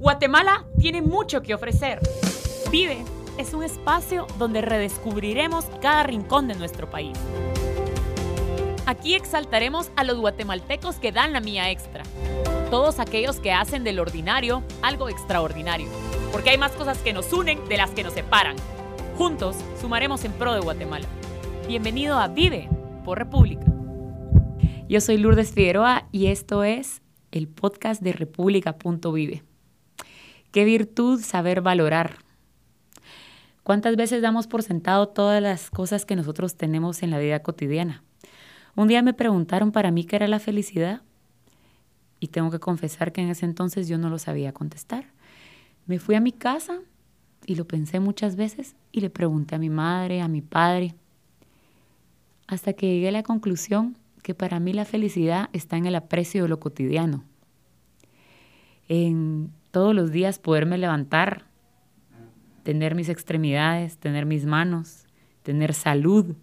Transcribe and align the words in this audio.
Guatemala 0.00 0.64
tiene 0.78 1.02
mucho 1.02 1.42
que 1.42 1.52
ofrecer. 1.52 2.00
Vive 2.70 3.04
es 3.36 3.52
un 3.52 3.62
espacio 3.62 4.26
donde 4.38 4.62
redescubriremos 4.62 5.66
cada 5.82 6.04
rincón 6.04 6.48
de 6.48 6.54
nuestro 6.54 6.88
país. 6.88 7.18
Aquí 8.86 9.14
exaltaremos 9.14 9.90
a 9.96 10.04
los 10.04 10.18
guatemaltecos 10.18 10.96
que 10.96 11.12
dan 11.12 11.34
la 11.34 11.40
mía 11.40 11.70
extra. 11.70 12.02
Todos 12.70 12.98
aquellos 12.98 13.40
que 13.40 13.52
hacen 13.52 13.84
del 13.84 14.00
ordinario 14.00 14.62
algo 14.80 15.10
extraordinario. 15.10 15.88
Porque 16.32 16.48
hay 16.48 16.56
más 16.56 16.72
cosas 16.72 16.96
que 17.00 17.12
nos 17.12 17.30
unen 17.34 17.68
de 17.68 17.76
las 17.76 17.90
que 17.90 18.02
nos 18.02 18.14
separan. 18.14 18.56
Juntos 19.18 19.54
sumaremos 19.78 20.24
en 20.24 20.32
pro 20.32 20.54
de 20.54 20.60
Guatemala. 20.60 21.06
Bienvenido 21.68 22.18
a 22.18 22.28
Vive 22.28 22.70
por 23.04 23.18
República. 23.18 23.66
Yo 24.88 25.02
soy 25.02 25.18
Lourdes 25.18 25.52
Figueroa 25.52 26.08
y 26.10 26.28
esto 26.28 26.64
es 26.64 27.02
el 27.32 27.48
podcast 27.48 28.00
de 28.00 28.14
República.vive. 28.14 29.49
Qué 30.52 30.64
virtud 30.64 31.20
saber 31.20 31.60
valorar. 31.60 32.18
¿Cuántas 33.62 33.94
veces 33.94 34.20
damos 34.20 34.48
por 34.48 34.64
sentado 34.64 35.08
todas 35.08 35.40
las 35.40 35.70
cosas 35.70 36.04
que 36.04 36.16
nosotros 36.16 36.56
tenemos 36.56 37.04
en 37.04 37.10
la 37.10 37.18
vida 37.18 37.40
cotidiana? 37.42 38.02
Un 38.74 38.88
día 38.88 39.02
me 39.02 39.14
preguntaron 39.14 39.70
para 39.70 39.92
mí 39.92 40.04
qué 40.04 40.16
era 40.16 40.26
la 40.26 40.40
felicidad 40.40 41.02
y 42.18 42.28
tengo 42.28 42.50
que 42.50 42.58
confesar 42.58 43.12
que 43.12 43.20
en 43.20 43.28
ese 43.28 43.44
entonces 43.44 43.86
yo 43.86 43.96
no 43.96 44.10
lo 44.10 44.18
sabía 44.18 44.52
contestar. 44.52 45.06
Me 45.86 46.00
fui 46.00 46.16
a 46.16 46.20
mi 46.20 46.32
casa 46.32 46.80
y 47.46 47.54
lo 47.54 47.64
pensé 47.66 48.00
muchas 48.00 48.34
veces 48.34 48.74
y 48.90 49.00
le 49.00 49.10
pregunté 49.10 49.54
a 49.54 49.58
mi 49.58 49.70
madre, 49.70 50.20
a 50.20 50.28
mi 50.28 50.42
padre, 50.42 50.94
hasta 52.48 52.72
que 52.72 52.86
llegué 52.86 53.08
a 53.08 53.12
la 53.12 53.22
conclusión 53.22 53.96
que 54.22 54.34
para 54.34 54.58
mí 54.58 54.72
la 54.72 54.84
felicidad 54.84 55.48
está 55.52 55.76
en 55.76 55.86
el 55.86 55.94
aprecio 55.94 56.42
de 56.42 56.48
lo 56.48 56.58
cotidiano, 56.58 57.22
en 58.88 59.52
todos 59.70 59.94
los 59.94 60.10
días 60.10 60.38
poderme 60.38 60.78
levantar, 60.78 61.46
tener 62.62 62.94
mis 62.94 63.08
extremidades, 63.08 63.98
tener 63.98 64.26
mis 64.26 64.46
manos, 64.46 65.06
tener 65.42 65.74
salud, 65.74 66.36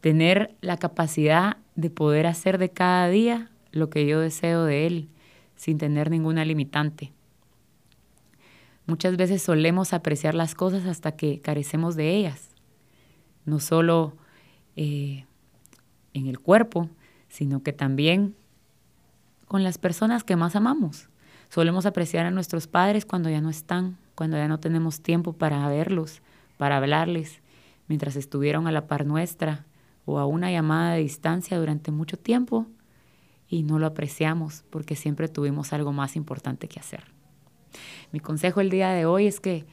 tener 0.00 0.54
la 0.60 0.76
capacidad 0.76 1.58
de 1.74 1.90
poder 1.90 2.26
hacer 2.26 2.58
de 2.58 2.70
cada 2.70 3.08
día 3.08 3.50
lo 3.72 3.90
que 3.90 4.06
yo 4.06 4.20
deseo 4.20 4.64
de 4.64 4.86
él 4.86 5.08
sin 5.56 5.78
tener 5.78 6.10
ninguna 6.10 6.44
limitante. 6.44 7.12
Muchas 8.86 9.16
veces 9.16 9.42
solemos 9.42 9.92
apreciar 9.92 10.34
las 10.34 10.54
cosas 10.54 10.84
hasta 10.86 11.12
que 11.12 11.40
carecemos 11.40 11.96
de 11.96 12.14
ellas, 12.14 12.50
no 13.46 13.60
solo 13.60 14.16
eh, 14.76 15.24
en 16.12 16.26
el 16.26 16.38
cuerpo, 16.38 16.90
sino 17.28 17.62
que 17.62 17.72
también 17.72 18.36
con 19.46 19.64
las 19.64 19.78
personas 19.78 20.22
que 20.22 20.36
más 20.36 20.54
amamos. 20.54 21.08
Solemos 21.48 21.86
apreciar 21.86 22.26
a 22.26 22.30
nuestros 22.30 22.66
padres 22.66 23.04
cuando 23.04 23.30
ya 23.30 23.40
no 23.40 23.50
están, 23.50 23.96
cuando 24.14 24.36
ya 24.36 24.48
no 24.48 24.60
tenemos 24.60 25.00
tiempo 25.00 25.32
para 25.32 25.68
verlos, 25.68 26.22
para 26.56 26.76
hablarles, 26.76 27.40
mientras 27.88 28.16
estuvieron 28.16 28.66
a 28.66 28.72
la 28.72 28.86
par 28.86 29.06
nuestra 29.06 29.66
o 30.04 30.18
a 30.18 30.26
una 30.26 30.50
llamada 30.50 30.94
de 30.94 31.00
distancia 31.00 31.58
durante 31.58 31.90
mucho 31.90 32.16
tiempo 32.16 32.66
y 33.48 33.62
no 33.62 33.78
lo 33.78 33.86
apreciamos 33.86 34.64
porque 34.70 34.96
siempre 34.96 35.28
tuvimos 35.28 35.72
algo 35.72 35.92
más 35.92 36.16
importante 36.16 36.68
que 36.68 36.80
hacer. 36.80 37.04
Mi 38.12 38.20
consejo 38.20 38.60
el 38.60 38.70
día 38.70 38.90
de 38.90 39.06
hoy 39.06 39.26
es 39.26 39.40
que 39.40 39.66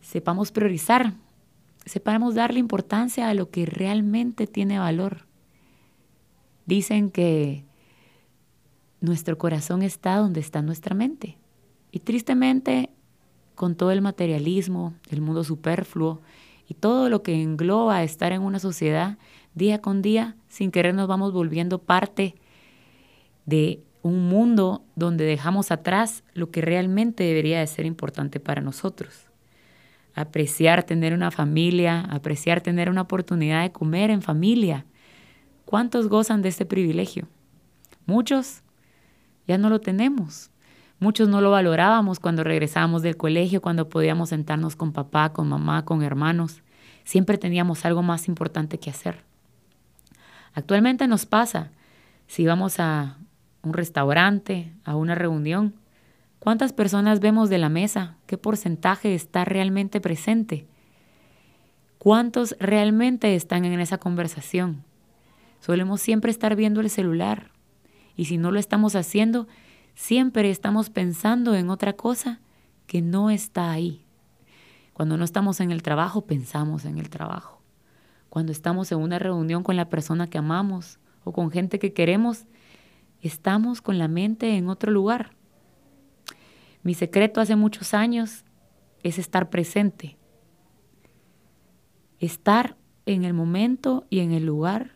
sepamos 0.00 0.52
priorizar, 0.52 1.14
sepamos 1.84 2.34
darle 2.34 2.60
importancia 2.60 3.28
a 3.28 3.34
lo 3.34 3.50
que 3.50 3.66
realmente 3.66 4.46
tiene 4.46 4.78
valor. 4.78 5.26
Dicen 6.66 7.10
que 7.10 7.64
nuestro 9.00 9.38
corazón 9.38 9.82
está 9.82 10.16
donde 10.16 10.40
está 10.40 10.62
nuestra 10.62 10.94
mente. 10.94 11.38
Y 11.90 12.00
tristemente, 12.00 12.90
con 13.54 13.74
todo 13.74 13.90
el 13.90 14.02
materialismo, 14.02 14.94
el 15.10 15.20
mundo 15.20 15.44
superfluo 15.44 16.20
y 16.68 16.74
todo 16.74 17.08
lo 17.08 17.22
que 17.22 17.40
engloba 17.42 18.02
estar 18.02 18.32
en 18.32 18.42
una 18.42 18.58
sociedad, 18.58 19.18
día 19.54 19.80
con 19.80 20.02
día, 20.02 20.36
sin 20.48 20.70
querer 20.70 20.94
nos 20.94 21.08
vamos 21.08 21.32
volviendo 21.32 21.78
parte 21.78 22.36
de 23.46 23.82
un 24.02 24.28
mundo 24.28 24.84
donde 24.96 25.24
dejamos 25.24 25.70
atrás 25.70 26.24
lo 26.32 26.50
que 26.50 26.60
realmente 26.60 27.24
debería 27.24 27.60
de 27.60 27.66
ser 27.66 27.86
importante 27.86 28.40
para 28.40 28.62
nosotros. 28.62 29.26
Apreciar 30.14 30.84
tener 30.84 31.12
una 31.12 31.30
familia, 31.30 32.00
apreciar 32.02 32.60
tener 32.60 32.88
una 32.88 33.02
oportunidad 33.02 33.62
de 33.62 33.72
comer 33.72 34.10
en 34.10 34.22
familia. 34.22 34.86
¿Cuántos 35.64 36.08
gozan 36.08 36.42
de 36.42 36.48
este 36.48 36.66
privilegio? 36.66 37.28
Muchos 38.06 38.62
ya 39.46 39.58
no 39.58 39.68
lo 39.70 39.80
tenemos. 39.80 40.50
Muchos 40.98 41.28
no 41.28 41.40
lo 41.40 41.50
valorábamos 41.50 42.20
cuando 42.20 42.44
regresábamos 42.44 43.02
del 43.02 43.16
colegio, 43.16 43.62
cuando 43.62 43.88
podíamos 43.88 44.28
sentarnos 44.28 44.76
con 44.76 44.92
papá, 44.92 45.32
con 45.32 45.48
mamá, 45.48 45.84
con 45.84 46.02
hermanos. 46.02 46.62
Siempre 47.04 47.38
teníamos 47.38 47.84
algo 47.84 48.02
más 48.02 48.28
importante 48.28 48.78
que 48.78 48.90
hacer. 48.90 49.24
Actualmente 50.52 51.06
nos 51.06 51.26
pasa, 51.26 51.70
si 52.26 52.44
vamos 52.44 52.80
a 52.80 53.16
un 53.62 53.72
restaurante, 53.72 54.72
a 54.84 54.96
una 54.96 55.14
reunión, 55.14 55.74
¿cuántas 56.38 56.72
personas 56.72 57.20
vemos 57.20 57.48
de 57.48 57.58
la 57.58 57.68
mesa? 57.68 58.16
¿Qué 58.26 58.36
porcentaje 58.36 59.14
está 59.14 59.44
realmente 59.44 60.00
presente? 60.00 60.66
¿Cuántos 61.98 62.56
realmente 62.58 63.34
están 63.36 63.64
en 63.64 63.78
esa 63.80 63.98
conversación? 63.98 64.84
Solemos 65.60 66.00
siempre 66.00 66.30
estar 66.30 66.56
viendo 66.56 66.80
el 66.80 66.90
celular, 66.90 67.50
y 68.20 68.26
si 68.26 68.36
no 68.36 68.50
lo 68.50 68.58
estamos 68.58 68.96
haciendo, 68.96 69.48
siempre 69.94 70.50
estamos 70.50 70.90
pensando 70.90 71.54
en 71.54 71.70
otra 71.70 71.94
cosa 71.94 72.42
que 72.86 73.00
no 73.00 73.30
está 73.30 73.70
ahí. 73.70 74.04
Cuando 74.92 75.16
no 75.16 75.24
estamos 75.24 75.58
en 75.60 75.70
el 75.70 75.82
trabajo, 75.82 76.26
pensamos 76.26 76.84
en 76.84 76.98
el 76.98 77.08
trabajo. 77.08 77.62
Cuando 78.28 78.52
estamos 78.52 78.92
en 78.92 78.98
una 78.98 79.18
reunión 79.18 79.62
con 79.62 79.74
la 79.74 79.88
persona 79.88 80.28
que 80.28 80.36
amamos 80.36 80.98
o 81.24 81.32
con 81.32 81.50
gente 81.50 81.78
que 81.78 81.94
queremos, 81.94 82.44
estamos 83.22 83.80
con 83.80 83.96
la 83.96 84.06
mente 84.06 84.54
en 84.54 84.68
otro 84.68 84.92
lugar. 84.92 85.30
Mi 86.82 86.92
secreto 86.92 87.40
hace 87.40 87.56
muchos 87.56 87.94
años 87.94 88.44
es 89.02 89.18
estar 89.18 89.48
presente. 89.48 90.18
Estar 92.18 92.76
en 93.06 93.24
el 93.24 93.32
momento 93.32 94.04
y 94.10 94.18
en 94.18 94.32
el 94.32 94.44
lugar 94.44 94.90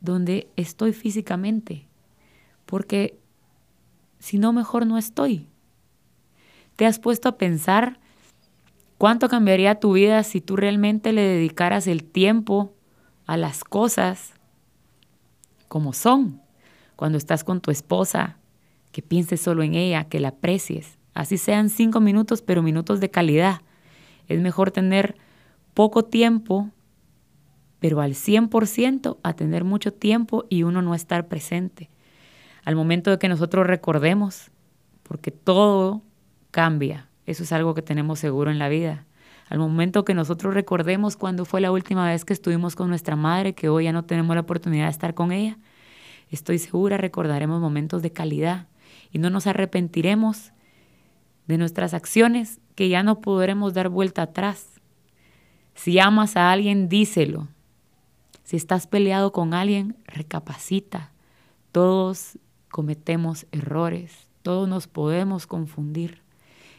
donde 0.00 0.50
estoy 0.56 0.92
físicamente 0.92 1.85
porque 2.66 3.18
si 4.18 4.38
no, 4.38 4.52
mejor 4.52 4.86
no 4.86 4.98
estoy. 4.98 5.46
¿Te 6.74 6.84
has 6.84 6.98
puesto 6.98 7.28
a 7.28 7.38
pensar 7.38 7.98
cuánto 8.98 9.28
cambiaría 9.28 9.80
tu 9.80 9.92
vida 9.92 10.22
si 10.24 10.40
tú 10.40 10.56
realmente 10.56 11.12
le 11.12 11.22
dedicaras 11.22 11.86
el 11.86 12.04
tiempo 12.04 12.74
a 13.26 13.36
las 13.36 13.64
cosas 13.64 14.34
como 15.68 15.92
son? 15.92 16.42
Cuando 16.96 17.18
estás 17.18 17.44
con 17.44 17.60
tu 17.60 17.70
esposa, 17.70 18.36
que 18.90 19.02
pienses 19.02 19.40
solo 19.40 19.62
en 19.62 19.74
ella, 19.74 20.04
que 20.04 20.20
la 20.20 20.28
aprecies. 20.28 20.98
Así 21.14 21.38
sean 21.38 21.70
cinco 21.70 22.00
minutos, 22.00 22.42
pero 22.42 22.62
minutos 22.62 23.00
de 23.00 23.10
calidad. 23.10 23.60
Es 24.28 24.40
mejor 24.40 24.70
tener 24.70 25.16
poco 25.72 26.04
tiempo, 26.04 26.70
pero 27.78 28.00
al 28.00 28.14
100% 28.14 29.18
a 29.22 29.32
tener 29.34 29.64
mucho 29.64 29.92
tiempo 29.92 30.46
y 30.48 30.62
uno 30.62 30.82
no 30.82 30.94
estar 30.94 31.28
presente 31.28 31.90
al 32.66 32.74
momento 32.74 33.12
de 33.12 33.18
que 33.18 33.28
nosotros 33.28 33.64
recordemos, 33.64 34.50
porque 35.04 35.30
todo 35.30 36.02
cambia, 36.50 37.08
eso 37.24 37.44
es 37.44 37.52
algo 37.52 37.74
que 37.74 37.80
tenemos 37.80 38.18
seguro 38.18 38.50
en 38.50 38.58
la 38.58 38.68
vida. 38.68 39.06
Al 39.48 39.60
momento 39.60 40.04
que 40.04 40.14
nosotros 40.14 40.52
recordemos 40.52 41.16
cuándo 41.16 41.44
fue 41.44 41.60
la 41.60 41.70
última 41.70 42.08
vez 42.08 42.24
que 42.24 42.32
estuvimos 42.32 42.74
con 42.74 42.88
nuestra 42.88 43.14
madre, 43.14 43.54
que 43.54 43.68
hoy 43.68 43.84
ya 43.84 43.92
no 43.92 44.04
tenemos 44.04 44.34
la 44.34 44.40
oportunidad 44.40 44.86
de 44.86 44.90
estar 44.90 45.14
con 45.14 45.30
ella, 45.30 45.58
estoy 46.28 46.58
segura 46.58 46.96
recordaremos 46.96 47.60
momentos 47.60 48.02
de 48.02 48.10
calidad 48.10 48.66
y 49.12 49.20
no 49.20 49.30
nos 49.30 49.46
arrepentiremos 49.46 50.52
de 51.46 51.58
nuestras 51.58 51.94
acciones 51.94 52.58
que 52.74 52.88
ya 52.88 53.04
no 53.04 53.20
podremos 53.20 53.74
dar 53.74 53.90
vuelta 53.90 54.22
atrás. 54.22 54.80
Si 55.76 56.00
amas 56.00 56.36
a 56.36 56.50
alguien, 56.50 56.88
díselo. 56.88 57.46
Si 58.42 58.56
estás 58.56 58.88
peleado 58.88 59.30
con 59.30 59.54
alguien, 59.54 59.96
recapacita. 60.06 61.12
Todos 61.70 62.40
cometemos 62.70 63.46
errores, 63.52 64.28
todos 64.42 64.68
nos 64.68 64.86
podemos 64.86 65.46
confundir. 65.46 66.22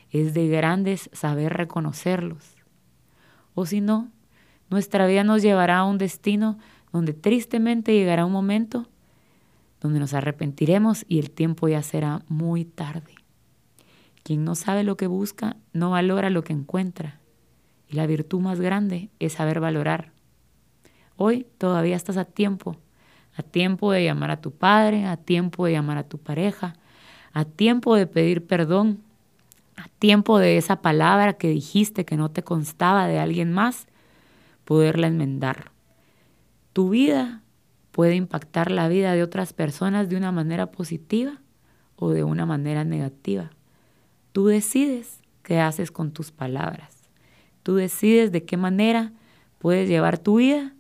Es 0.10 0.34
de 0.34 0.48
grandes 0.48 1.10
saber 1.13 1.54
reconocerlos. 1.54 2.56
O 3.56 3.66
si 3.66 3.81
no, 3.81 4.10
nuestra 4.69 5.07
vida 5.07 5.24
nos 5.24 5.42
llevará 5.42 5.80
a 5.80 5.86
un 5.86 5.98
destino 5.98 6.57
donde 6.92 7.13
tristemente 7.13 7.94
llegará 7.94 8.25
un 8.25 8.31
momento 8.31 8.88
donde 9.81 10.00
nos 10.00 10.13
arrepentiremos 10.13 11.06
y 11.07 11.19
el 11.19 11.31
tiempo 11.31 11.68
ya 11.68 11.84
será 11.84 12.24
muy 12.28 12.66
tarde. 12.66 13.16
Quien 14.24 14.44
no 14.44 14.56
sabe 14.56 14.84
lo 14.84 14.98
que 14.98 15.07
busca 15.07 15.57
no 15.74 15.92
valora 15.92 16.30
lo 16.30 16.44
que 16.44 16.54
encuentra. 16.54 17.19
Y 17.88 17.95
la 17.95 18.07
virtud 18.07 18.42
más 18.42 18.60
grande 18.60 19.10
es 19.19 19.34
saber 19.34 19.60
valorar. 19.60 20.12
Hoy 21.16 21.48
todavía 21.57 21.95
estás 21.95 22.18
a 22.18 22.25
tiempo 22.25 22.78
a 23.38 23.44
tiempo 23.44 23.92
de 23.92 24.04
llamar 24.04 24.31
a 24.31 24.42
tu 24.42 24.51
padre, 24.51 25.06
a 25.06 25.16
tiempo 25.16 25.68
de 25.68 25.74
llamar 25.74 25.98
a 25.98 26.04
tu 26.04 26.18
pareja, 26.18 26.74
a 27.34 27.45
tiempo 27.45 27.95
de 27.95 28.07
pedir 28.07 28.48
perdón, 28.48 29.00
a 29.75 29.88
tiempo 30.00 30.39
de 30.39 30.57
esa 30.57 30.81
palabra 30.81 31.34
que 31.34 31.50
dijiste 31.50 32.04
que 32.04 32.18
no 32.18 32.31
te 32.31 32.42
constaba 32.42 33.07
de 33.07 33.19
alguien 33.19 33.54
más, 33.54 33.86
poderla 34.66 35.06
enmendar. 35.06 35.72
Tu 36.74 36.89
vida 36.89 37.44
puede 37.92 38.16
impactar 38.16 38.72
la 38.72 38.88
vida 38.88 39.13
de 39.13 39.22
otras 39.22 39.54
personas 39.54 40.10
de 40.10 40.18
una 40.18 40.31
manera 40.31 40.72
positiva 40.72 41.39
o 41.95 42.10
de 42.10 42.24
una 42.24 42.48
manera 42.48 42.84
negativa. 42.84 43.51
Tú 44.31 44.48
decides 44.48 45.22
qué 45.44 45.60
haces 45.60 45.92
con 45.92 46.12
tus 46.12 46.31
palabras. 46.31 47.10
Tú 47.62 47.75
decides 47.75 48.31
de 48.31 48.45
qué 48.45 48.57
manera 48.57 49.13
puedes 49.60 49.88
llevar 49.88 50.18
tu 50.18 50.38
vida 50.38 50.74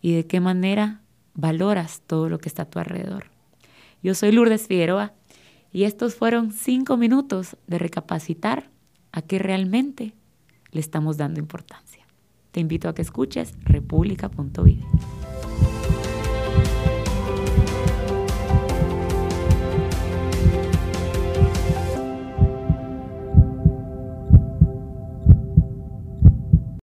y 0.00 0.14
de 0.14 0.26
qué 0.26 0.40
manera 0.40 1.00
valoras 1.38 2.02
todo 2.04 2.28
lo 2.28 2.40
que 2.40 2.48
está 2.48 2.64
a 2.64 2.70
tu 2.70 2.80
alrededor. 2.80 3.26
Yo 4.02 4.14
soy 4.14 4.32
Lourdes 4.32 4.66
Figueroa 4.66 5.14
y 5.72 5.84
estos 5.84 6.16
fueron 6.16 6.50
cinco 6.50 6.96
minutos 6.96 7.56
de 7.68 7.78
recapacitar 7.78 8.70
a 9.12 9.22
qué 9.22 9.38
realmente 9.38 10.14
le 10.72 10.80
estamos 10.80 11.16
dando 11.16 11.38
importancia. 11.38 12.04
Te 12.50 12.58
invito 12.58 12.88
a 12.88 12.94
que 12.94 13.02
escuches 13.02 13.54
república.vive. 13.64 14.82